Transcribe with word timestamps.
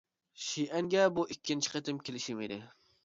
شىئەنگە 0.45 1.03
بۇ 1.19 1.25
ئىككىنچى 1.35 1.73
قېتىم 1.75 2.01
كېلىشىم 2.09 2.43
ئىدى. 2.47 2.59